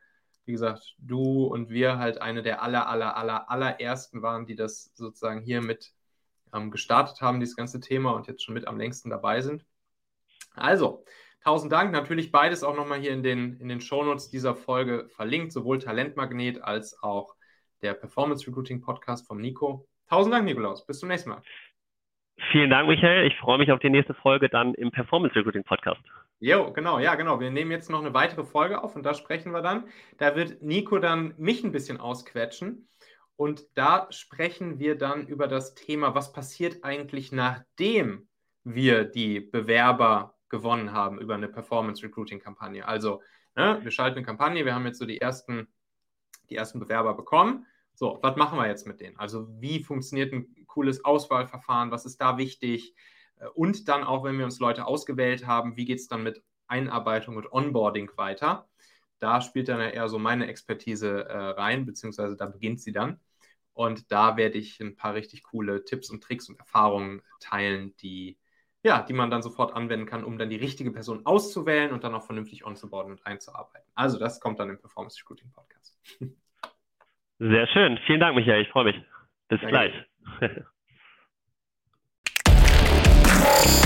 [0.45, 4.91] wie gesagt, du und wir halt eine der aller, aller, aller, allerersten waren, die das
[4.95, 5.93] sozusagen hier mit
[6.53, 9.65] ähm, gestartet haben, dieses ganze Thema und jetzt schon mit am längsten dabei sind.
[10.53, 11.03] Also,
[11.43, 11.91] tausend Dank.
[11.91, 16.61] Natürlich beides auch nochmal hier in den, in den Shownotes dieser Folge verlinkt, sowohl Talentmagnet
[16.61, 17.35] als auch
[17.81, 19.87] der Performance Recruiting Podcast vom Nico.
[20.09, 20.85] Tausend Dank, Nikolaus.
[20.85, 21.41] Bis zum nächsten Mal.
[22.51, 23.27] Vielen Dank, Michael.
[23.27, 26.01] Ich freue mich auf die nächste Folge dann im Performance Recruiting Podcast.
[26.39, 27.39] Jo, genau, ja, genau.
[27.39, 29.87] Wir nehmen jetzt noch eine weitere Folge auf und da sprechen wir dann.
[30.17, 32.87] Da wird Nico dann mich ein bisschen ausquetschen.
[33.37, 38.27] Und da sprechen wir dann über das Thema, was passiert eigentlich, nachdem
[38.63, 42.87] wir die Bewerber gewonnen haben über eine Performance Recruiting Kampagne.
[42.87, 43.21] Also,
[43.55, 45.67] ne, wir schalten eine Kampagne, wir haben jetzt so die ersten,
[46.49, 47.65] die ersten Bewerber bekommen.
[47.93, 49.17] So, was machen wir jetzt mit denen?
[49.17, 51.91] Also, wie funktioniert ein cooles Auswahlverfahren?
[51.91, 52.95] Was ist da wichtig?
[53.39, 56.43] Äh, und dann auch, wenn wir uns Leute ausgewählt haben, wie geht es dann mit
[56.67, 58.67] Einarbeitung und Onboarding weiter?
[59.19, 63.19] Da spielt dann eher so meine Expertise äh, rein, beziehungsweise da beginnt sie dann.
[63.73, 68.37] Und da werde ich ein paar richtig coole Tipps und Tricks und Erfahrungen teilen, die,
[68.83, 72.15] ja, die man dann sofort anwenden kann, um dann die richtige Person auszuwählen und dann
[72.15, 73.91] auch vernünftig onzuboarden und einzuarbeiten.
[73.93, 75.99] Also das kommt dann im Performance Recruiting Podcast.
[77.39, 77.99] Sehr schön.
[78.05, 78.61] Vielen Dank, Michael.
[78.61, 78.95] Ich freue mich.
[79.49, 79.67] Bis Danke.
[80.39, 80.65] gleich.
[83.55, 83.84] Bye.